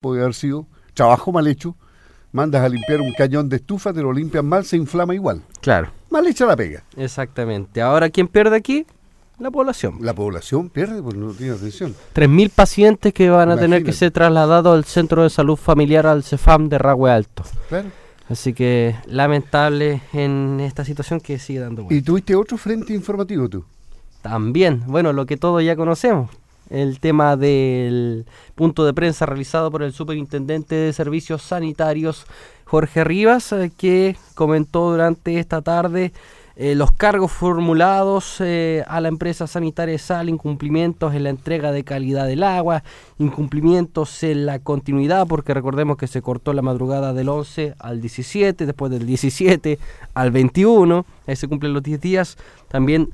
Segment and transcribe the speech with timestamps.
[0.00, 1.76] puede haber sido, trabajo mal hecho,
[2.32, 5.42] mandas a limpiar un cañón de estufa, te lo limpian mal, se inflama igual.
[5.60, 5.90] Claro.
[6.08, 6.82] Mal hecha la pega.
[6.96, 7.82] Exactamente.
[7.82, 8.86] Ahora, ¿quién pierde aquí?
[9.38, 9.98] La población.
[10.00, 11.94] La población pierde porque no tiene atención.
[12.14, 16.24] 3.000 pacientes que van a tener que ser trasladados al Centro de Salud Familiar, al
[16.24, 17.44] CEFAM de Ragüe Alto.
[17.68, 17.90] Claro.
[18.30, 22.06] Así que lamentable en esta situación que sigue dando ¿Y vuelta.
[22.06, 23.64] tuviste otro frente informativo tú?
[24.22, 26.30] También, bueno, lo que todos ya conocemos,
[26.70, 28.24] el tema del
[28.54, 32.26] punto de prensa realizado por el Superintendente de Servicios Sanitarios,
[32.64, 36.12] Jorge Rivas, eh, que comentó durante esta tarde
[36.62, 41.84] eh, los cargos formulados eh, a la empresa sanitaria SAL, incumplimientos en la entrega de
[41.84, 42.82] calidad del agua,
[43.18, 48.66] incumplimientos en la continuidad, porque recordemos que se cortó la madrugada del 11 al 17,
[48.66, 49.78] después del 17
[50.12, 52.36] al 21, ahí se cumplen los 10 días,
[52.68, 53.08] también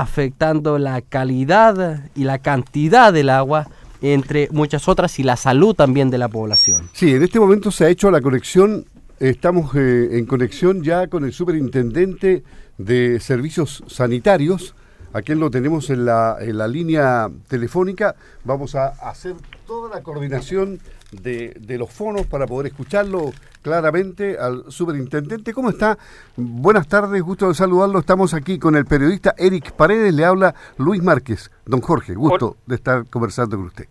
[0.00, 3.68] afectando la calidad y la cantidad del agua,
[4.00, 6.88] entre muchas otras, y la salud también de la población.
[6.92, 8.86] Sí, en este momento se ha hecho la conexión,
[9.20, 12.42] estamos eh, en conexión ya con el superintendente
[12.78, 14.74] de servicios sanitarios,
[15.12, 18.14] a lo tenemos en la, en la línea telefónica.
[18.44, 19.34] Vamos a hacer
[19.66, 23.30] toda la coordinación de, de los fonos para poder escucharlo
[23.62, 25.54] claramente al superintendente.
[25.54, 25.96] ¿Cómo está?
[26.36, 28.00] Buenas tardes, gusto de saludarlo.
[28.00, 31.50] Estamos aquí con el periodista Eric Paredes, le habla Luis Márquez.
[31.64, 33.86] Don Jorge, gusto de estar conversando con usted.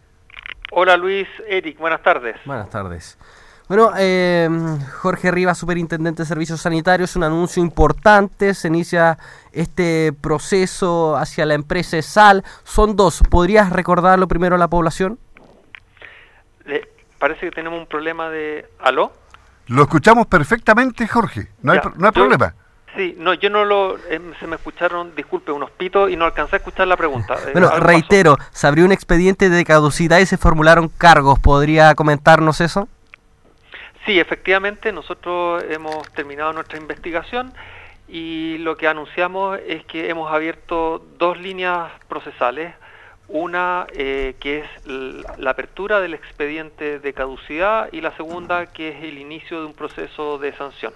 [0.72, 2.36] Hola Luis, Eric, buenas tardes.
[2.46, 3.18] Buenas tardes.
[3.68, 4.50] Bueno, eh,
[5.02, 9.18] Jorge Rivas, Superintendente de Servicios Sanitarios, un anuncio importante, se inicia
[9.54, 12.44] este proceso hacia la empresa SAL.
[12.66, 15.20] Son dos, ¿podrías recordarlo primero a la población?
[16.66, 16.86] Le-
[17.18, 18.66] parece que tenemos un problema de...
[18.80, 19.14] ¿Aló?
[19.72, 21.48] Lo escuchamos perfectamente, Jorge.
[21.62, 22.54] No hay, Ya, no hay yo- problema.
[22.96, 23.98] Sí, no, yo no lo...
[24.10, 27.36] em, se me escucharon, disculpe, unos pitos y no alcancé a escuchar la pregunta.
[27.36, 27.80] Eh, Bueno, pasó.
[27.82, 31.40] reitero, se abrió un expediente de caducidad y se formularon cargos.
[31.40, 32.90] ¿Podría comentarnos eso?
[34.06, 37.54] Sí, efectivamente, nosotros hemos terminado nuestra investigación
[38.10, 42.74] y lo que anunciamos es que hemos abierto dos líneas procesales.
[43.34, 44.88] Una eh, que es
[45.38, 49.74] la apertura del expediente de caducidad y la segunda que es el inicio de un
[49.74, 50.94] proceso de sanción.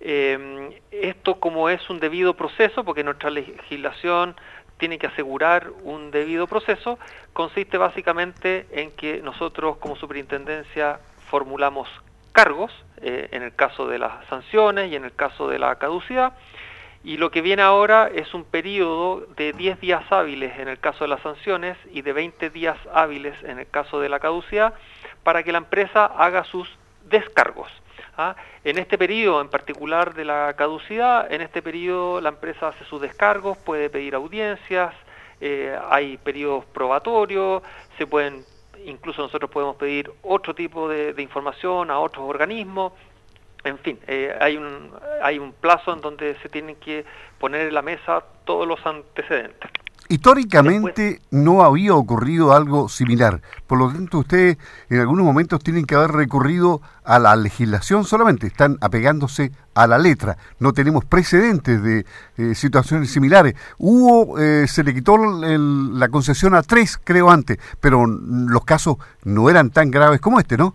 [0.00, 4.34] Eh, esto como es un debido proceso, porque nuestra legislación
[4.78, 6.98] tiene que asegurar un debido proceso,
[7.34, 11.88] consiste básicamente en que nosotros como superintendencia formulamos
[12.32, 12.72] cargos,
[13.02, 16.32] eh, en el caso de las sanciones y en el caso de la caducidad,
[17.02, 21.04] y lo que viene ahora es un periodo de 10 días hábiles en el caso
[21.04, 24.74] de las sanciones y de 20 días hábiles en el caso de la caducidad
[25.22, 26.68] para que la empresa haga sus
[27.08, 27.70] descargos.
[28.18, 28.36] ¿ah?
[28.64, 33.00] En este periodo en particular de la caducidad, en este periodo la empresa hace sus
[33.00, 34.94] descargos, puede pedir audiencias,
[35.40, 37.62] eh, hay periodos probatorios,
[37.96, 38.44] se pueden,
[38.84, 42.92] incluso nosotros podemos pedir otro tipo de, de información a otros organismos,
[43.64, 44.90] en fin, eh, hay, un,
[45.22, 47.04] hay un plazo en donde se tienen que
[47.38, 49.70] poner en la mesa todos los antecedentes.
[50.08, 53.42] Históricamente no había ocurrido algo similar.
[53.68, 58.48] Por lo tanto, ustedes en algunos momentos tienen que haber recurrido a la legislación solamente.
[58.48, 60.36] Están apegándose a la letra.
[60.58, 62.04] No tenemos precedentes de
[62.38, 63.54] eh, situaciones similares.
[63.78, 68.96] Hubo, eh, se le quitó el- la concesión a tres, creo antes, pero los casos
[69.24, 70.74] no eran tan graves como este, ¿no?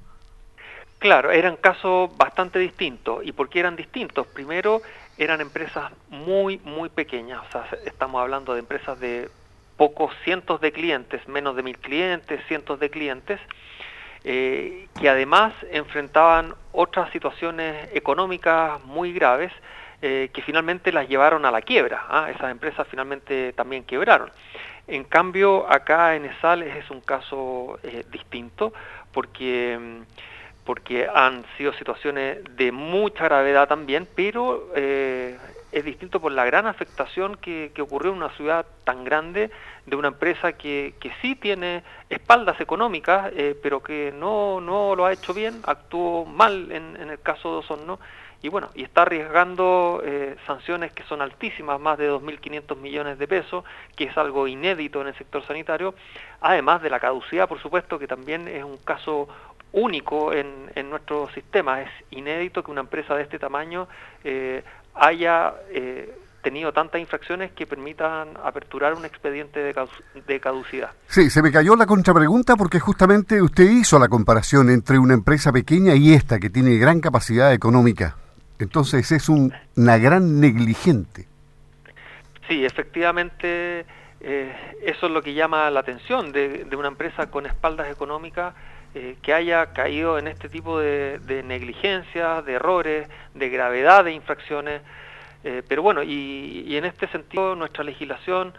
[1.05, 3.23] Claro, eran casos bastante distintos.
[3.23, 4.25] ¿Y por qué eran distintos?
[4.25, 4.81] Primero,
[5.19, 7.43] eran empresas muy, muy pequeñas.
[7.47, 9.29] O sea, estamos hablando de empresas de
[9.77, 13.39] pocos cientos de clientes, menos de mil clientes, cientos de clientes,
[14.23, 19.51] eh, que además enfrentaban otras situaciones económicas muy graves
[20.01, 22.03] eh, que finalmente las llevaron a la quiebra.
[22.09, 22.31] ¿ah?
[22.31, 24.31] Esas empresas finalmente también quebraron.
[24.87, 28.73] En cambio, acá en ESAL es un caso eh, distinto
[29.11, 30.03] porque...
[30.65, 35.37] porque han sido situaciones de mucha gravedad también, pero eh,
[35.71, 39.51] es distinto por la gran afectación que, que ocurrió en una ciudad tan grande
[39.85, 45.05] de una empresa que, que sí tiene espaldas económicas, eh, pero que no, no lo
[45.05, 47.99] ha hecho bien, actuó mal en, en el caso de Osorno,
[48.45, 53.27] y bueno, y está arriesgando eh, sanciones que son altísimas, más de 2.500 millones de
[53.27, 53.63] pesos,
[53.95, 55.95] que es algo inédito en el sector sanitario,
[56.41, 59.27] además de la caducidad, por supuesto, que también es un caso
[59.75, 61.81] único en, en nuestro sistema.
[61.81, 63.87] Es inédito que una empresa de este tamaño
[64.23, 64.63] eh,
[64.95, 69.73] haya eh, tenido tantas infracciones que permitan aperturar un expediente de,
[70.27, 70.91] de caducidad.
[71.07, 75.51] Sí, se me cayó la contrapregunta porque justamente usted hizo la comparación entre una empresa
[75.51, 78.15] pequeña y esta que tiene gran capacidad económica.
[78.59, 81.27] Entonces es un- una gran negligente.
[82.47, 83.85] Sí, efectivamente,
[84.21, 88.53] eh, eso es lo que llama la atención de, de una empresa con espaldas económicas
[88.95, 94.81] eh, que haya caído en este tipo de, negligencias, de errores, de gravedad de infracciones.
[95.43, 98.53] Eh, pero bueno, y, en este sentido nuestra legislación,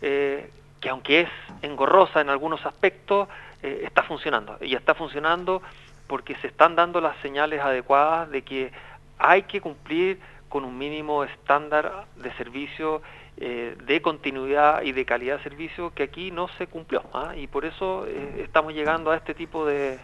[0.00, 1.28] que aunque es
[1.62, 3.28] engorrosa en algunos aspectos,
[3.62, 4.58] está funcionando.
[4.60, 5.62] Y está funcionando
[6.06, 8.72] porque se están dando las señales adecuadas de que
[9.18, 13.02] hay que cumplir con un mínimo estándar de servicio,
[13.36, 17.02] eh, de continuidad y de calidad de servicio que aquí no se cumplió.
[17.12, 17.34] ¿ah?
[17.36, 19.98] Y por eso eh, estamos llegando a este tipo de,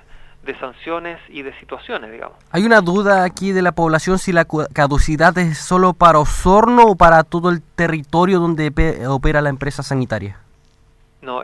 [0.59, 2.37] sanciones y de situaciones, digamos.
[2.51, 6.97] Hay una duda aquí de la población si la caducidad es solo para Osorno o
[6.97, 8.73] para todo el territorio donde
[9.07, 10.41] opera la empresa sanitaria.
[11.23, 11.43] No,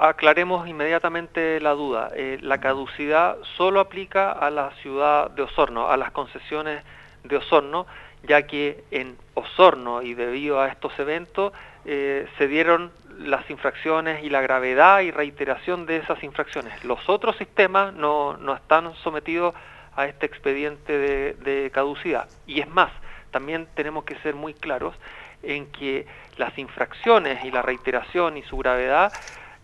[0.00, 2.10] aclaremos inmediatamente la duda.
[2.14, 6.82] Eh, la caducidad solo aplica a la ciudad de Osorno, a las concesiones
[7.28, 7.86] de Osorno,
[8.22, 11.52] ya que en Osorno y debido a estos eventos
[11.84, 16.84] eh, se dieron las infracciones y la gravedad y reiteración de esas infracciones.
[16.84, 19.54] Los otros sistemas no, están sometidos
[19.94, 22.28] a este expediente de, caducidad.
[22.46, 22.90] Y es más,
[23.30, 24.94] también tenemos que ser muy claros
[25.42, 26.06] en que
[26.36, 29.12] las infracciones y la reiteración y su gravedad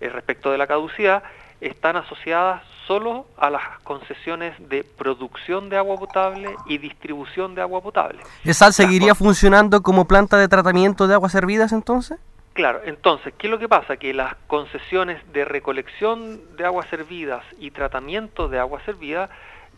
[0.00, 1.22] eh, respecto de la caducidad
[1.60, 2.62] están asociadas
[2.92, 8.18] solo a las concesiones de producción de agua potable y distribución de agua potable.
[8.44, 12.18] ¿ESAL seguiría funcionando como planta de tratamiento de aguas servidas entonces?
[12.52, 13.96] Claro, entonces, ¿qué es lo que pasa?
[13.96, 19.30] Que las concesiones de recolección de aguas servidas y tratamiento de agua servida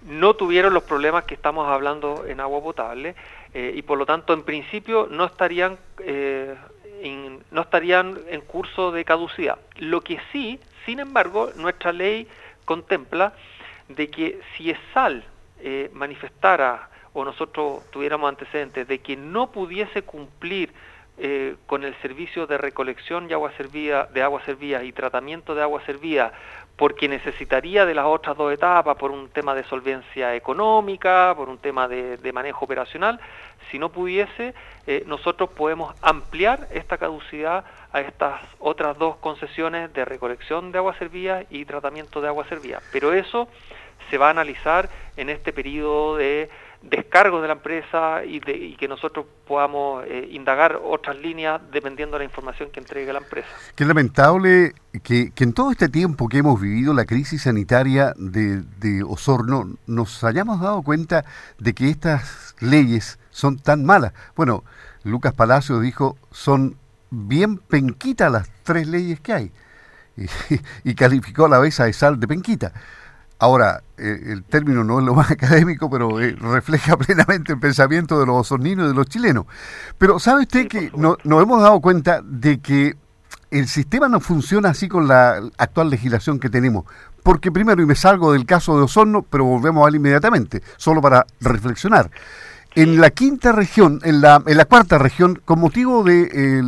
[0.02, 3.14] no tuvieron los problemas que estamos hablando en agua potable
[3.55, 6.56] eh, y por lo tanto en principio no estarían eh,
[7.52, 9.58] no estarían en curso de caducidad.
[9.76, 12.26] Lo que sí, sin embargo, nuestra ley
[12.64, 13.32] contempla
[13.88, 15.25] de que si ESAL
[15.61, 20.72] eh, manifestara o nosotros tuviéramos antecedentes de que no pudiese cumplir
[21.16, 25.62] eh, con el servicio de recolección de agua servida, de agua servida y tratamiento de
[25.62, 26.32] agua servida,
[26.76, 31.58] porque necesitaría de las otras dos etapas por un tema de solvencia económica, por un
[31.58, 33.20] tema de, manejo operacional,
[33.70, 34.55] si no pudiese,
[34.88, 40.99] eh, nosotros podemos ampliar esta caducidad a estas otras dos concesiones de recolección de agua
[40.99, 42.82] servida y tratamiento de agua servida.
[42.93, 43.46] Pero eso
[44.11, 46.50] se va a analizar en este periodo de
[46.90, 52.20] descargo de la empresa y, de, que nosotros podamos eh, indagar otras líneas dependiendo de
[52.20, 53.48] la información que entregue la empresa.
[53.75, 59.02] Qué lamentable que, en todo este tiempo que hemos vivido la crisis sanitaria de, de
[59.02, 61.25] Osorno nos hayamos dado cuenta
[61.58, 64.12] de que estas leyes son tan malas.
[64.37, 64.64] Bueno,
[65.02, 66.76] Lucas Palacio dijo, son
[67.10, 69.52] bien penquita las tres leyes que hay
[70.84, 72.72] y, calificó a la vez a Esal de penquita.
[73.44, 78.19] Ahora, eh, el término no es lo más académico, pero eh, refleja plenamente el pensamiento
[78.19, 79.44] de los osorninos y de los chilenos.
[79.99, 82.96] Pero ¿sabe usted que no, nos hemos dado cuenta de que
[83.50, 86.87] el sistema no funciona así con la actual legislación que tenemos?
[87.23, 91.02] Porque primero, y me salgo del caso de Osorno, pero volvemos a él inmediatamente, solo
[91.02, 92.11] para reflexionar.
[92.76, 96.61] En la quinta región, en la, en la cuarta región, con motivo de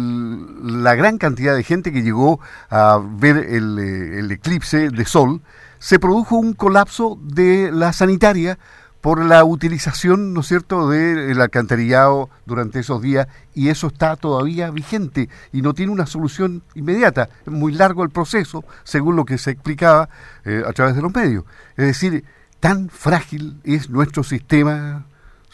[0.63, 2.39] la gran cantidad de gente que llegó
[2.71, 5.43] a ver el, eh, el eclipse de sol,
[5.81, 8.57] se produjo un colapso de la sanitaria
[9.01, 14.71] por la utilización, ¿no es cierto?, del alcantarillado durante esos días y eso está todavía
[14.71, 17.29] vigente y no tiene una solución inmediata.
[17.45, 20.09] Es muy largo el proceso, según lo que se explicaba
[20.45, 21.45] eh, a través de los medios.
[21.77, 22.25] Es decir,
[22.61, 25.05] tan frágil es nuestro sistema,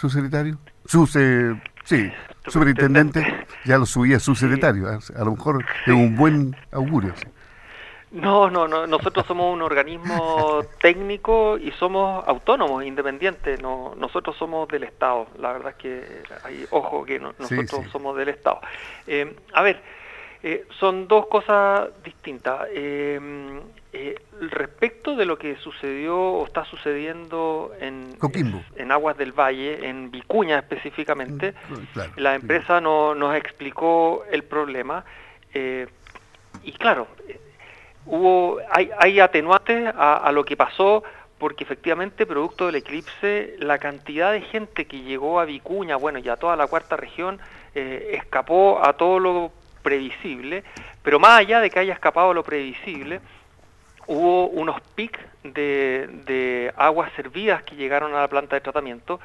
[0.03, 0.59] subsecretario.
[0.85, 1.55] Subse,
[1.85, 2.11] sí,
[2.49, 4.89] superintendente, ya lo subía subsecretario.
[4.89, 7.15] A lo mejor es un buen augurio.
[8.11, 14.69] No, no, no, nosotros somos un organismo técnico y somos autónomos, independientes, no, nosotros somos
[14.69, 18.61] del Estado, la verdad es que hay, ojo que nosotros somos del Estado.
[19.07, 19.81] Eh, a ver,
[20.43, 22.67] eh, son dos cosas distintas.
[22.73, 23.19] Eh,
[24.41, 28.17] respecto de lo que sucedió o está sucediendo en,
[28.77, 35.05] en Aguas del Valle, en Vicuña específicamente, mm, la empresa no, nos explicó el problema
[36.65, 37.09] y claro,
[38.07, 41.03] hubo hay, hay atenuantes a, lo que pasó
[41.39, 46.29] porque efectivamente producto del eclipse la cantidad de gente que llegó a Vicuña, bueno, y
[46.29, 47.41] a toda la cuarta región,
[47.75, 50.63] eh, escapó a todo lo previsible,
[51.03, 53.21] pero más allá de que haya escapado a lo previsible,
[54.07, 59.21] hubo unos pics de, aguas servidas que llegaron a la planta de tratamiento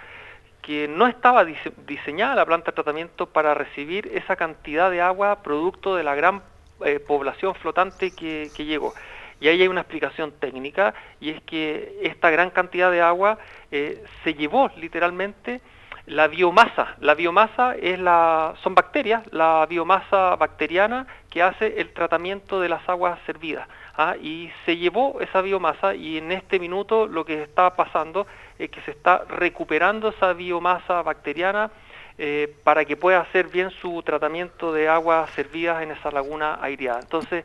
[0.62, 5.96] que no estaba diseñada la planta de tratamiento para recibir esa cantidad de agua producto
[5.96, 6.42] de la gran
[6.84, 8.94] eh, población flotante que, llegó.
[9.40, 13.38] Y ahí hay una explicación técnica, y es que esta gran cantidad de agua
[13.72, 15.62] eh, se llevó literalmente
[16.08, 16.96] la biomasa.
[17.02, 22.88] La biomasa es la, son bacterias, la biomasa bacteriana que hace el tratamiento de las
[22.90, 23.68] aguas servidas.
[23.98, 24.16] ¿ah?
[24.22, 28.80] y se llevó esa biomasa y en este minuto lo que está pasando es que
[28.82, 31.72] se está recuperando esa biomasa bacteriana
[32.18, 37.00] eh, para que pueda hacer bien su tratamiento de aguas servidas en esa laguna aireada.
[37.02, 37.44] Entonces,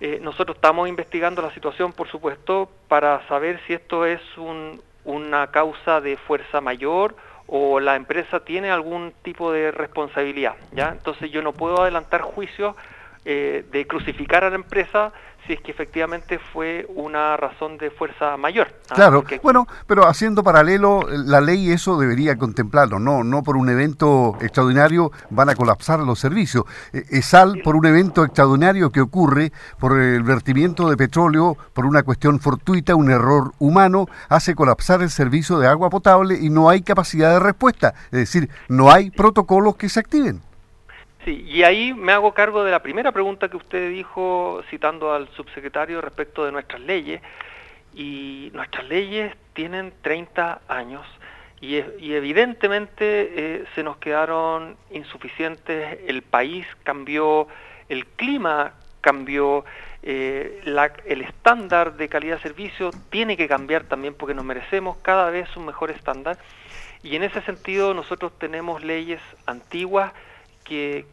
[0.00, 4.20] eh, nosotros estamos investigando la situación, por supuesto, para saber si esto es
[5.04, 7.14] una causa de fuerza mayor
[7.52, 10.54] o la empresa tiene algún tipo de responsabilidad.
[10.72, 10.90] ¿ya?
[10.90, 12.76] Entonces yo no puedo adelantar juicios
[13.24, 15.12] eh, de crucificar a la empresa
[15.46, 18.68] si es que efectivamente fue una razón de fuerza mayor.
[18.90, 18.94] ¿ah?
[18.94, 24.36] Claro, bueno, pero haciendo paralelo, la ley eso debería contemplarlo, no, no por un evento
[24.40, 26.64] extraordinario van a colapsar los servicios.
[26.92, 32.02] Eh, ESAL por un evento extraordinario que ocurre por el vertimiento de petróleo, por una
[32.02, 36.82] cuestión fortuita, un error humano, hace colapsar el servicio de agua potable y no hay
[36.82, 40.42] capacidad de respuesta, es decir, no hay protocolos que se activen.
[41.24, 45.28] Sí, y ahí me hago cargo de la primera pregunta que usted dijo citando al
[45.30, 47.20] subsecretario respecto de nuestras leyes.
[47.94, 51.04] Y nuestras leyes tienen 30 años
[51.60, 57.48] y, evidentemente eh, se nos quedaron insuficientes, el país cambió,
[57.90, 58.72] el clima
[59.02, 59.64] cambió,
[60.02, 65.28] eh, el estándar de calidad de servicio tiene que cambiar también porque nos merecemos cada
[65.30, 66.38] vez un mejor estándar.
[67.02, 70.12] Y en ese sentido nosotros tenemos leyes antiguas
[70.64, 71.06] que,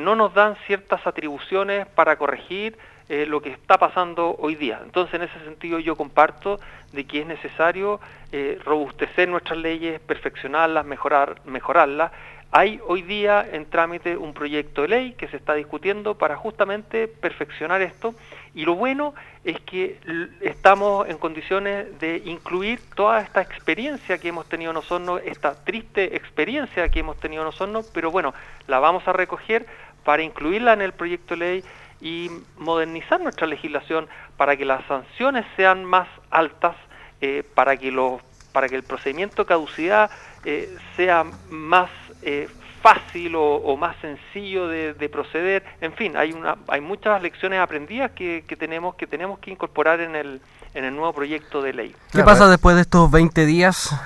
[0.00, 2.76] no nos dan ciertas atribuciones para corregir
[3.08, 4.80] eh, lo que está pasando hoy día.
[4.82, 6.58] Entonces, en ese sentido, yo comparto
[6.92, 8.00] de que es necesario
[8.32, 12.12] eh, robustecer nuestras leyes, perfeccionarlas, mejorar, mejorarlas.
[12.50, 17.08] Hay hoy día en trámite un proyecto de ley que se está discutiendo para justamente
[17.08, 18.14] perfeccionar esto
[18.54, 19.98] y lo bueno es que
[20.40, 26.16] estamos en condiciones de incluir toda esta experiencia que hemos tenido en Osorno, esta triste
[26.16, 28.32] experiencia que hemos tenido en Osorno, pero bueno,
[28.68, 29.66] la vamos a recoger
[30.04, 31.64] para incluirla en el proyecto de ley
[32.00, 36.76] y modernizar nuestra legislación para que las sanciones sean más altas,
[37.20, 40.10] eh, para, que los, para que el procedimiento de caducidad
[40.44, 41.90] eh, sea más
[42.22, 42.48] eh,
[42.84, 45.64] fácil o, más sencillo de, proceder.
[45.80, 50.14] En fin, hay, una, hay muchas lecciones aprendidas que, tenemos que tenemos que incorporar en
[50.14, 50.42] el,
[50.74, 51.96] en el nuevo proyecto de ley.
[52.12, 53.98] ¿Qué pasa después de estos 20 días?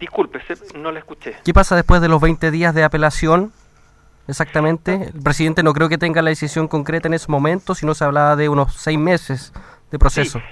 [0.00, 0.40] Disculpe,
[0.74, 1.36] no le escuché.
[1.44, 3.52] ¿Qué pasa después de los 20 días de apelación?
[4.26, 5.12] Exactamente.
[5.14, 8.34] El presidente no creo que tenga la decisión concreta en ese momento, sino se hablaba
[8.34, 9.52] de unos seis meses
[9.92, 10.42] de proceso.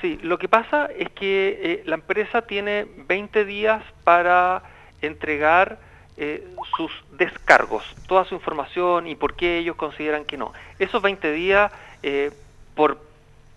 [0.00, 4.62] Sí, lo que pasa es que eh, la empresa tiene 20 días para
[5.00, 5.84] entregar
[6.18, 6.46] eh,
[6.76, 10.52] sus descargos, toda su información y por qué ellos consideran que no.
[10.78, 11.70] Esos 20 días,
[12.02, 12.30] eh,
[12.74, 12.98] por,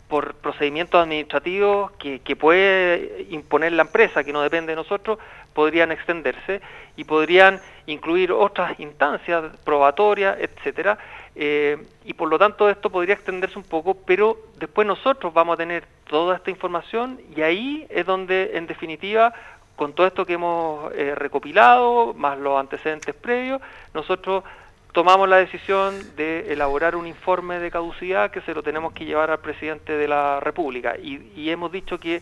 [0.09, 5.19] por procedimientos administrativos que, puede imponer la empresa, que no depende de nosotros,
[5.53, 6.61] podrían extenderse
[6.97, 10.97] y podrían incluir otras instancias probatorias, etcétera,
[11.35, 15.57] eh, y por lo tanto esto podría extenderse un poco, pero después nosotros vamos a
[15.57, 19.33] tener toda esta información y ahí es donde en definitiva
[19.79, 23.61] con todo esto que hemos eh, recopilado, más los antecedentes previos,
[23.93, 24.43] nosotros
[24.91, 29.31] tomamos la decisión de elaborar un informe de caducidad que se lo tenemos que llevar
[29.31, 30.97] al presidente de la República.
[30.97, 32.21] Y, hemos dicho que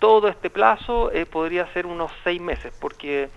[0.00, 3.28] todo este plazo eh, podría ser unos seis meses, porque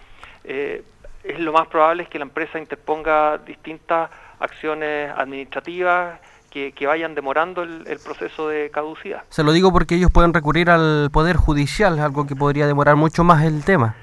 [0.45, 0.81] eh,
[1.23, 4.09] es lo más probable es que la empresa interponga distintas
[4.39, 9.23] acciones administrativas que, vayan demorando el, proceso de caducidad.
[9.29, 13.23] Se lo digo porque ellos pueden recurrir al Poder Judicial, algo que podría demorar mucho
[13.23, 13.95] más el tema.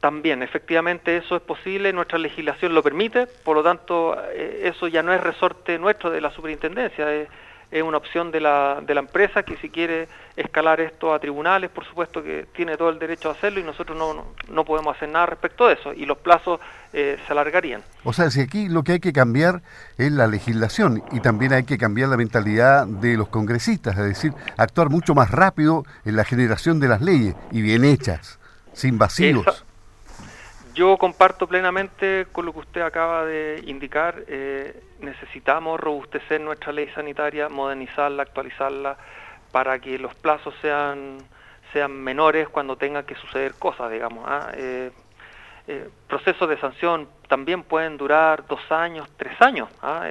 [0.00, 5.02] También, efectivamente, eso es posible, nuestra legislación lo permite, por lo tanto, eh, eso ya
[5.02, 7.28] no es resorte nuestro de la superintendencia, es,
[7.70, 11.70] es una opción de la, de la empresa que si quiere escalar esto a tribunales,
[11.70, 15.08] por supuesto que tiene todo el derecho a hacerlo y nosotros no, no, podemos hacer
[15.08, 16.60] nada respecto de eso y los plazos
[16.92, 17.82] eh, se alargarían.
[18.02, 19.62] O sea, si aquí lo que hay que cambiar
[19.96, 24.32] es la legislación y también hay que cambiar la mentalidad de los congresistas, es decir,
[24.56, 28.40] actuar mucho más rápido en la generación de las leyes y bien hechas,
[28.72, 29.64] sin vacíos.
[30.74, 34.24] Yo comparto plenamente con lo que usted acaba de indicar.
[34.26, 38.96] Eh, necesitamos robustecer nuestra ley sanitaria, modernizarla, actualizarla,
[39.54, 41.18] para que los plazos sean,
[41.72, 44.24] sean menores cuando tengan que suceder cosas, digamos.
[44.26, 44.50] ¿ah?
[44.52, 44.90] Eh,
[45.68, 49.68] eh, procesos de sanción también pueden durar dos años, tres años.
[49.80, 50.08] ¿ah?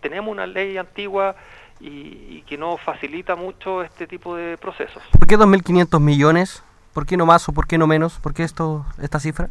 [0.00, 1.34] tenemos una ley antigua
[1.80, 5.02] y, y, que no facilita mucho este tipo de procesos.
[5.10, 6.62] ¿Por qué 2.500 millones?
[6.94, 8.20] ¿Por qué no más o por qué no menos?
[8.20, 9.50] ¿Por qué esto, esta cifra?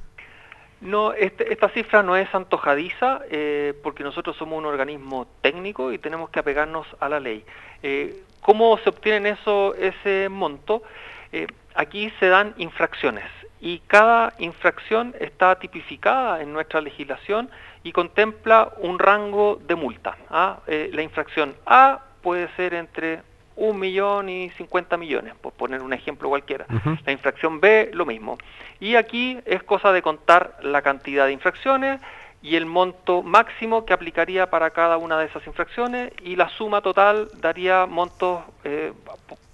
[0.79, 5.97] No, este, esta cifra no es antojadiza eh, porque nosotros somos un organismo técnico y
[5.97, 7.43] tenemos que apegarnos a la ley.
[7.81, 10.83] Eh, ¿Cómo se obtiene eso, ese monto?
[11.31, 13.25] Eh, aquí se dan infracciones
[13.59, 17.49] y cada infracción está tipificada en nuestra legislación
[17.81, 20.15] y contempla un rango de multa.
[20.29, 20.59] ¿ah?
[20.67, 23.23] la infracción A puede ser entre
[23.55, 26.67] un millón y 50 millones, por poner un ejemplo cualquiera.
[27.03, 28.37] La infracción B, lo mismo.
[28.79, 31.99] Y aquí es cosa de contar la cantidad de infracciones
[32.41, 36.81] y el monto máximo que aplicaría para cada una de esas infracciones y la suma
[36.81, 38.93] total daría montos eh,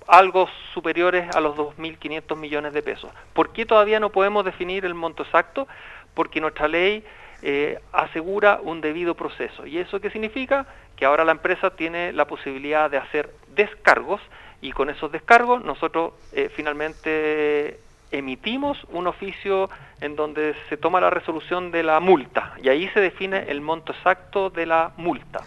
[0.07, 3.11] algo superiores a los 2.500 millones de pesos.
[3.33, 5.67] ¿Por qué todavía no podemos definir el monto exacto?
[6.13, 7.03] Porque nuestra ley
[7.43, 9.65] eh, asegura un debido proceso.
[9.65, 10.67] ¿Y eso qué significa?
[10.95, 14.21] Que ahora la empresa tiene la posibilidad de hacer descargos
[14.61, 17.79] y con esos descargos nosotros eh, finalmente
[18.11, 19.69] emitimos un oficio
[20.01, 23.93] en donde se toma la resolución de la multa y ahí se define el monto
[23.93, 25.41] exacto de la multa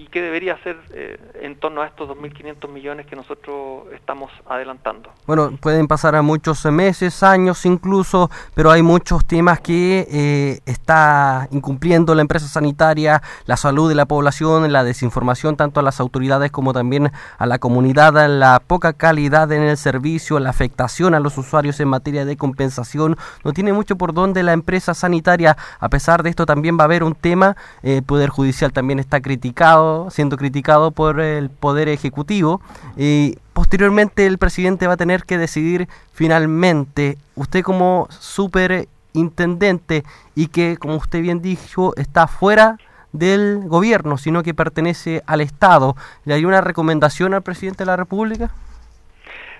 [0.00, 5.10] y qué debería ser eh, en torno a estos 2.500 millones que nosotros estamos adelantando.
[5.26, 11.48] Bueno, pueden pasar a muchos meses, años incluso, pero hay muchos temas que eh, está
[11.50, 16.50] incumpliendo la empresa sanitaria, la salud de la población, la desinformación tanto a las autoridades
[16.50, 21.36] como también a la comunidad, la poca calidad en el servicio, la afectación a los
[21.36, 23.16] usuarios en materia de compensación.
[23.44, 25.56] No tiene mucho por donde la empresa sanitaria.
[25.78, 28.98] A pesar de esto también va a haber un tema, el eh, Poder Judicial también
[28.98, 32.60] está criticado siendo criticado por el Poder Ejecutivo
[32.96, 40.04] y posteriormente el presidente va a tener que decidir finalmente, usted como superintendente
[40.34, 42.78] y que, como usted bien dijo, está fuera
[43.12, 47.96] del gobierno, sino que pertenece al Estado, ¿le hay una recomendación al presidente de la
[47.96, 48.50] República?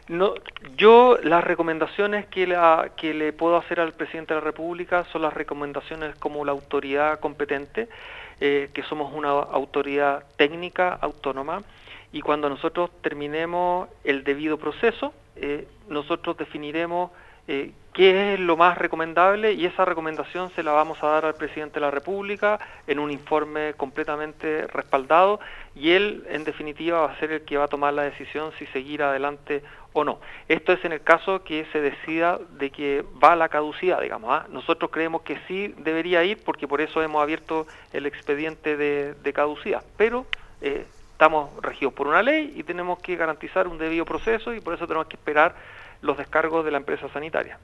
[0.08, 0.34] No,
[0.76, 5.22] yo las recomendaciones que, la, que le puedo hacer al presidente de la República son
[5.22, 7.88] las recomendaciones como la autoridad competente,
[8.40, 11.62] eh, que somos una autoridad técnica autónoma
[12.12, 17.10] y cuando nosotros terminemos el debido proceso, eh, nosotros definiremos
[17.52, 21.34] eh, qué es lo más recomendable y esa recomendación se la vamos a dar al
[21.34, 25.40] presidente de la República en un informe completamente respaldado
[25.74, 28.66] y él en definitiva va a ser el que va a tomar la decisión si
[28.66, 29.64] seguir adelante
[29.94, 30.20] o no.
[30.46, 34.30] Esto es en el caso que se decida de que va a la caducidad, digamos.
[34.30, 34.46] ¿ah?
[34.48, 39.82] Nosotros creemos que sí debería ir porque por eso hemos abierto el expediente de, caducidad,
[39.96, 40.24] pero
[40.60, 44.74] eh, estamos regidos por una ley y tenemos que garantizar un debido proceso y por
[44.74, 45.56] eso tenemos que esperar
[46.02, 47.58] los descargos de la empresa sanitaria.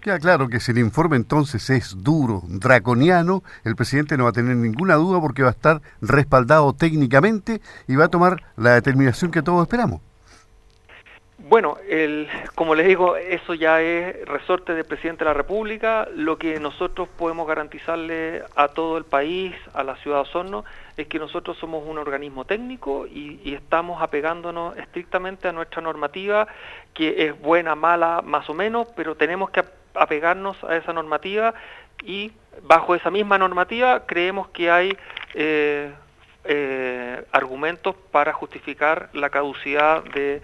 [0.00, 4.32] Queda claro que si el informe entonces es duro, draconiano, el presidente no va a
[4.32, 9.30] tener ninguna duda porque va a estar respaldado técnicamente y va a tomar la determinación
[9.30, 10.00] que todos esperamos.
[11.52, 11.76] Bueno,
[12.54, 16.08] como les digo, eso ya es resorte del presidente de la República.
[16.14, 20.64] Lo que nosotros podemos garantizarle a todo el país, a la ciudad de Osorno,
[20.96, 26.48] es que nosotros somos un organismo técnico y, y, estamos apegándonos estrictamente a nuestra normativa,
[26.94, 29.62] que es buena, mala, más o menos, pero tenemos que
[29.92, 31.52] apegarnos a esa normativa
[32.02, 34.96] y bajo esa misma normativa creemos que hay
[35.34, 35.92] eh,
[36.44, 40.40] eh, argumentos para justificar la caducidad de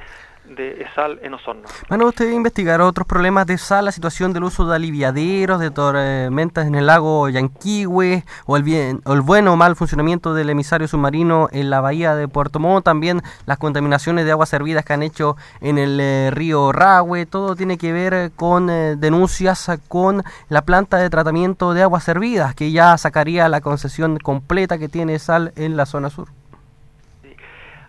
[0.48, 1.62] de sal en Osorno.
[1.88, 6.66] Bueno, usted investigar otros problemas de sal, la situación del uso de aliviaderos, de tormentas
[6.66, 10.88] en el lago Yanquihue, o el, bien, o el bueno o mal funcionamiento del emisario
[10.88, 15.02] submarino en la bahía de Puerto Montt, también las contaminaciones de aguas servidas que han
[15.02, 20.62] hecho en el eh, río Rahue, todo tiene que ver con eh, denuncias con la
[20.62, 25.52] planta de tratamiento de aguas servidas, que ya sacaría la concesión completa que tiene sal
[25.56, 26.28] en la zona sur.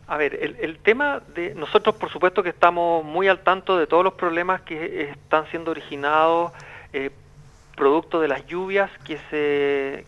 [0.10, 4.04] A ver, el, tema de nosotros, por supuesto que estamos muy al tanto de todos
[4.04, 6.52] los problemas que están siendo originados
[6.94, 7.12] eh,
[7.76, 10.06] producto de las lluvias que se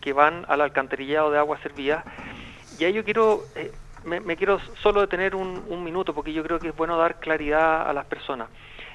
[0.00, 2.02] que, van al alcantarillado de agua servida.
[2.78, 3.70] Y ahí yo quiero eh,
[4.04, 7.86] me, quiero solo detener un, un, minuto porque yo creo que es bueno dar claridad
[7.86, 8.48] a las personas.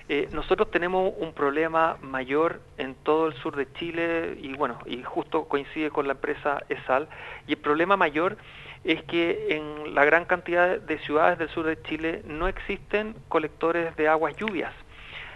[0.10, 5.04] Eh, nosotros tenemos un problema mayor en todo el sur de Chile y bueno, y
[5.04, 7.10] justo coincide con la empresa ESAL,
[7.46, 8.38] y el problema mayor
[8.84, 13.96] es que en la gran cantidad de ciudades del sur de Chile no existen colectores
[13.96, 14.74] de aguas lluvias.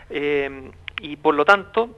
[0.10, 1.89] Eh, y por lo tanto,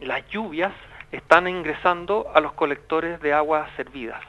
[0.00, 0.72] las lluvias
[1.12, 4.22] están ingresando a los colectores de aguas servidas,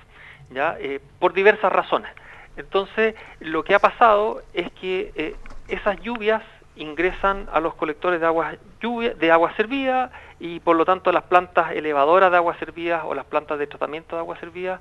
[0.49, 0.77] ¿ya?
[0.79, 2.12] Eh, por diversas razones.
[2.57, 5.35] Entonces, lo que ha pasado es que eh,
[5.67, 6.43] esas lluvias
[6.75, 11.23] ingresan a los colectores de aguas lluvia, de agua servida y por lo tanto las
[11.23, 14.79] plantas elevadoras de agua servidas o las plantas de tratamiento de agua servida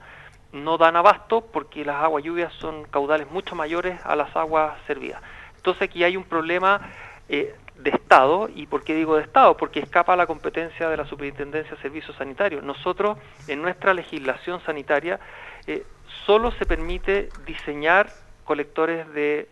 [0.52, 5.22] no dan abasto porque las aguas lluvias son caudales mucho mayores a las aguas servidas.
[5.56, 6.80] Entonces aquí hay un problema
[7.28, 9.56] eh, de Estado, ¿y por qué digo de Estado?
[9.56, 12.64] Porque escapa a la competencia de la Superintendencia de Servicios Sanitarios.
[12.64, 15.20] Nosotros, en nuestra legislación sanitaria,
[15.66, 15.84] eh,
[16.26, 18.08] solo se permite diseñar
[18.44, 19.48] colectores de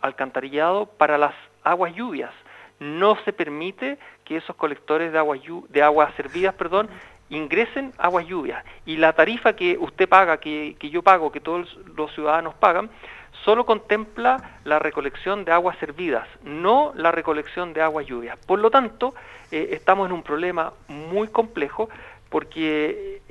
[0.00, 2.32] alcantarillado para las aguas lluvias.
[2.78, 6.88] No se permite que esos colectores de aguas de aguas servidas, perdón,
[7.30, 11.78] ingresen aguas lluvias y la tarifa que usted paga, que, que yo pago, que todos
[11.96, 12.90] los ciudadanos pagan,
[13.44, 18.38] solo contempla la recolección de aguas servidas, no la recolección de aguas lluvias.
[18.46, 19.14] Por lo tanto,
[19.50, 21.88] eh, estamos en un problema muy complejo
[22.28, 23.22] porque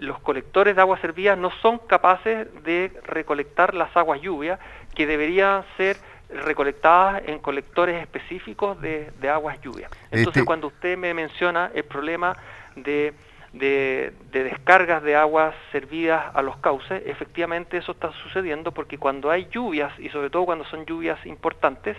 [0.00, 4.58] los colectores de aguas servidas no son capaces de recolectar las aguas lluvias
[4.94, 5.96] que deberían ser
[6.28, 9.90] recolectadas en colectores específicos de, aguas lluvias.
[10.10, 12.36] Entonces, este cuando usted me menciona el problema
[12.76, 13.14] de
[13.52, 19.48] de, descargas de aguas servidas a los cauces, efectivamente eso está sucediendo porque cuando hay
[19.50, 21.96] lluvias, y sobre todo cuando son lluvias importantes,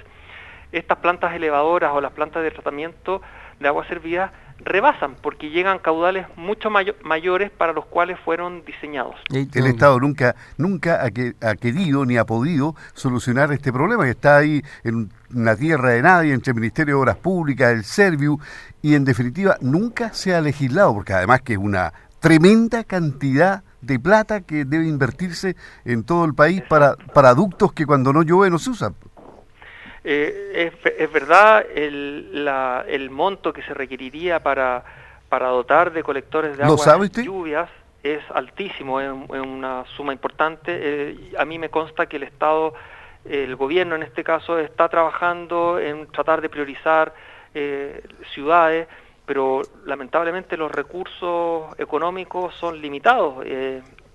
[0.71, 3.21] estas plantas elevadoras o las plantas de tratamiento
[3.59, 9.15] de aguas servidas rebasan porque llegan caudales mucho mayores para los cuales fueron diseñados.
[9.29, 14.61] El Estado nunca nunca ha, querido ni ha podido solucionar este problema que está ahí
[14.83, 18.39] en una tierra de nadie entre el Ministerio de Obras Públicas, el Serviu
[18.81, 23.97] y en definitiva nunca se ha legislado porque además que es una tremenda cantidad de
[23.97, 28.49] plata que debe invertirse en todo el país para, para ductos que cuando no llueve
[28.49, 28.95] no se usan.
[30.03, 32.47] Eh, es, verdad el,
[32.88, 34.83] el, monto que se requeriría para,
[35.27, 37.69] para dotar de colectores de agua lluvias
[38.03, 40.71] es altísimo, es, una suma importante.
[40.71, 42.73] Eh, a mí me consta que el Estado,
[43.25, 47.13] el gobierno en este caso, está trabajando en tratar de priorizar
[47.53, 48.01] eh,
[48.33, 48.88] ciudades,
[49.25, 53.45] pero lamentablemente los recursos económicos son limitados.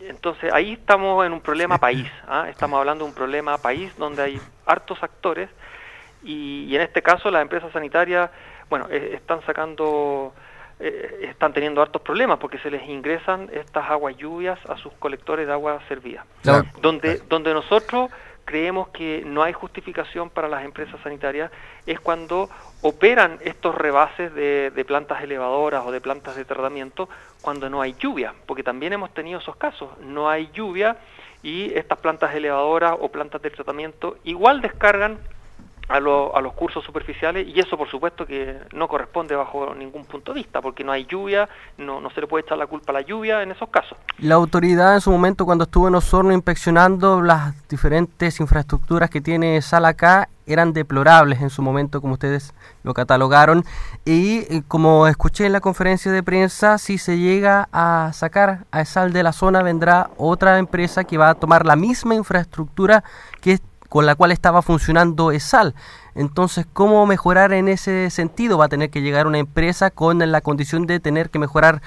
[0.08, 2.46] Entonces ahí estamos en un problema país, ¿ah?
[2.48, 5.48] estamos hablando de un problema país donde hay hartos actores
[6.22, 8.30] y, en este caso las empresas sanitarias,
[8.70, 10.32] bueno, eh, están sacando,
[10.80, 15.46] eh, están teniendo hartos problemas porque se les ingresan estas aguas lluvias a sus colectores
[15.46, 16.24] de agua servida.
[16.80, 18.10] Donde, donde nosotros
[18.44, 21.50] creemos que no hay justificación para las empresas sanitarias
[21.86, 22.48] es cuando
[22.82, 27.08] operan estos rebases de, plantas elevadoras o de plantas de tratamiento
[27.40, 30.98] cuando no hay lluvia, porque también hemos tenido esos casos, no hay lluvia
[31.42, 35.18] y estas plantas elevadoras o plantas de tratamiento igual descargan
[35.88, 36.00] a, a,
[36.40, 40.60] los cursos superficiales y eso por supuesto que no corresponde bajo ningún punto de vista
[40.60, 43.42] porque no hay lluvia, no, no se le puede echar la culpa a la lluvia
[43.42, 43.98] en esos casos.
[44.18, 49.60] La autoridad en su momento cuando estuvo en Osorno inspeccionando las diferentes infraestructuras que tiene
[49.62, 53.64] Sala acá eran deplorables en su momento como ustedes lo catalogaron
[54.04, 58.84] y eh, como escuché en la conferencia de prensa si se llega a sacar a
[58.84, 63.04] Sal de la zona vendrá otra empresa que va a tomar la misma infraestructura
[63.40, 63.58] que
[63.94, 65.72] con la cual estaba funcionando ESAL.
[66.16, 68.58] Entonces, ¿cómo mejorar en ese sentido?
[68.58, 71.80] Va a tener que llegar una empresa con la condición de tener que mejorar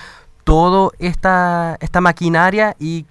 [0.46, 3.06] toda esta, esta maquinaria y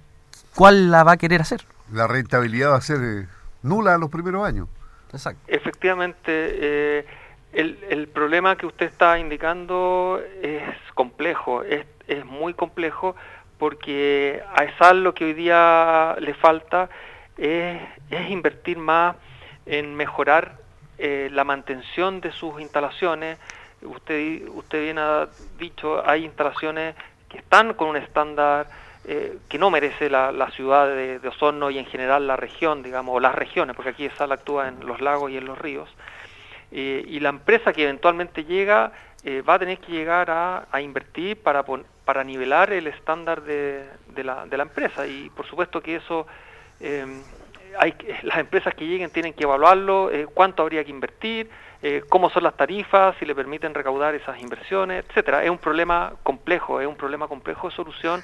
[0.55, 1.61] cuál la va a querer hacer.
[1.93, 3.27] La rentabilidad va a ser eh,
[3.61, 4.67] nula en los primeros años.
[5.13, 5.41] Exacto.
[5.45, 7.05] Efectivamente, eh,
[7.53, 10.63] el, el, problema que usted está indicando es
[10.95, 13.15] complejo, es, es muy complejo
[13.59, 16.89] porque a ESAL lo que hoy día le falta
[17.37, 17.81] es,
[18.29, 19.15] invertir más
[19.65, 20.57] en mejorar
[20.97, 23.37] eh, la mantención de sus instalaciones.
[23.81, 25.27] Usted, usted bien ha
[25.59, 26.95] dicho, hay instalaciones
[27.29, 28.67] que están con un estándar
[29.05, 33.19] eh, que no merece la, ciudad de, Osorno y en general la región, digamos, o
[33.19, 35.89] las regiones, porque aquí SAL actúa en los lagos y en los ríos.
[36.71, 38.91] Eh, y la empresa que eventualmente llega
[39.47, 41.65] va a tener que llegar a, invertir para,
[42.05, 45.05] para nivelar el estándar de, la, de la empresa.
[45.05, 46.25] Y por supuesto que eso
[47.77, 51.49] hay, las empresas que lleguen tienen que evaluarlo, eh, cuánto habría que invertir,
[51.81, 55.43] eh, cómo son las tarifas, si le permiten recaudar esas inversiones, etcétera.
[55.43, 58.23] Es un problema complejo, es un problema complejo de solución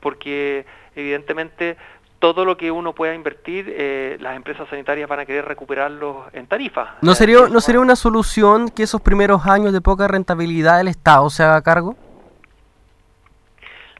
[0.00, 1.76] porque evidentemente
[2.18, 6.46] todo lo que uno pueda invertir, eh, las empresas sanitarias van a querer recuperarlo en
[6.46, 6.88] tarifas.
[7.02, 11.28] ¿No sería, ¿No sería una solución que esos primeros años de poca rentabilidad del Estado
[11.28, 11.94] se haga cargo?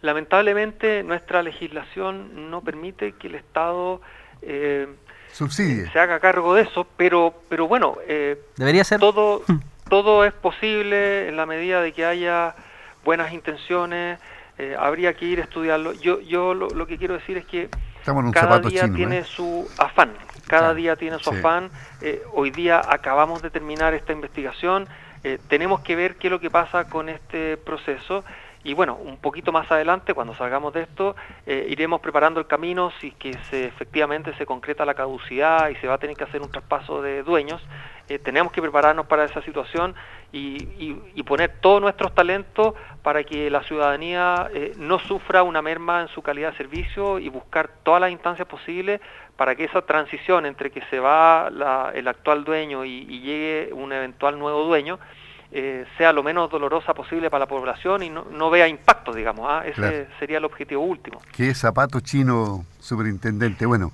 [0.02, 4.00] Lamentablemente nuestra legislación no permite que el Estado
[4.42, 4.86] eh,
[5.32, 5.90] Subsidie.
[5.90, 9.00] se haga cargo de eso, pero, pero bueno, eh, debería ser.
[9.00, 9.42] Todo,
[9.88, 12.54] todo es posible en la medida de que haya
[13.04, 14.18] buenas intenciones,
[14.58, 15.92] eh, habría que ir a estudiarlo.
[15.94, 17.70] Yo, yo lo, que quiero decir es que
[18.32, 20.12] cada día tiene su afán,
[20.46, 21.70] cada día tiene su afán.
[22.32, 24.88] hoy día acabamos de terminar esta investigación,
[25.48, 28.24] tenemos que ver qué es lo que pasa con este proceso
[28.66, 31.14] y bueno, un poquito más adelante, cuando salgamos de esto,
[31.46, 35.94] eh, iremos preparando el camino si que efectivamente se concreta la caducidad y se va
[35.94, 37.62] a tener que hacer un traspaso de dueños.
[38.08, 39.94] Eh, tenemos que prepararnos para esa situación
[40.32, 42.74] y, poner todos nuestros talentos
[43.04, 47.28] para que la ciudadanía eh, no sufra una merma en su calidad de servicio y
[47.28, 49.00] buscar todas las instancias posibles
[49.36, 51.50] para que esa transición entre que se va
[51.94, 54.98] el actual dueño y llegue un eventual nuevo dueño,
[55.52, 59.46] eh, sea lo menos dolorosa posible para la población y no, vea impacto, digamos.
[59.48, 59.62] ¿ah?
[59.64, 61.20] Ese sería el objetivo último.
[61.32, 63.64] ¿Qué zapato chino, superintendente?
[63.66, 63.92] Bueno,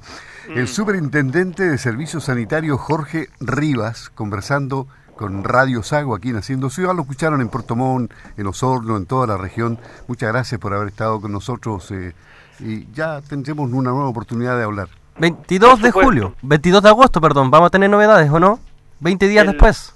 [0.49, 0.67] el mm.
[0.67, 4.87] superintendente de Servicios Sanitarios Jorge Rivas, conversando
[5.17, 9.07] con Radio Sago aquí en Haciendo Ciudad, lo escucharon en Puerto Montt, en Osorno, en
[9.07, 9.79] toda la región.
[10.09, 12.15] Muchas gracias por haber estado con nosotros eh,
[12.61, 14.89] y ya tendremos una nueva oportunidad de hablar.
[15.19, 18.59] 22 de julio, 22 de agosto, perdón, vamos a tener novedades, ¿o no?
[19.01, 19.93] 20 días después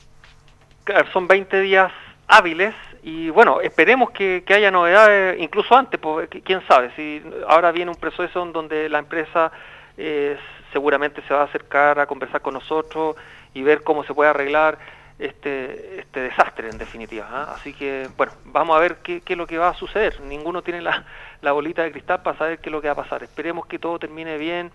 [1.12, 1.92] son 20 días
[2.28, 7.90] hábiles y bueno, esperemos que, haya novedades incluso antes, porque quién sabe, si ahora viene
[7.90, 9.52] un proceso en donde la empresa
[9.96, 10.36] eh,
[10.72, 13.16] seguramente se va a acercar a conversar con nosotros
[13.54, 14.78] y ver cómo se puede arreglar
[15.18, 17.28] este, este desastre en definitiva.
[17.30, 17.54] ¿ah?
[17.54, 20.20] Así que bueno, vamos a ver qué, qué, es lo que va a suceder.
[20.22, 21.04] Ninguno tiene la,
[21.42, 23.22] la bolita de cristal para saber qué es lo que va a pasar.
[23.22, 24.70] Esperemos que todo termine bien.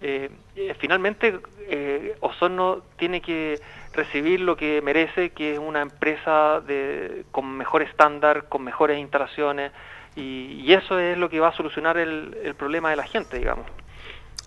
[0.00, 3.60] Eh, eh, finalmente, eh, Osorno tiene que
[3.92, 9.72] recibir lo que merece, que es una empresa de, con mejor estándar, con mejores instalaciones,
[10.16, 13.66] y, eso es lo que va a solucionar el, problema de la gente, digamos.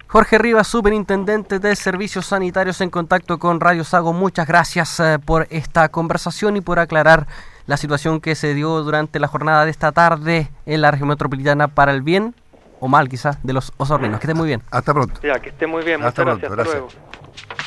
[0.07, 5.47] Jorge Rivas, superintendente de Servicios Sanitarios en contacto con Radio Sago, muchas gracias eh, por
[5.49, 7.27] esta conversación y por aclarar
[7.65, 11.67] la situación que se dio durante la jornada de esta tarde en la región metropolitana
[11.67, 12.33] para el bien
[12.79, 14.19] o mal quizás de los osorrinos.
[14.19, 14.63] Que esté muy bien.
[14.71, 15.19] Hasta pronto.
[15.21, 16.03] Ya, que esté muy bien.
[16.03, 16.83] Hasta Muchas pronto, gracias.
[16.83, 16.93] gracias.
[16.93, 17.66] Hasta luego.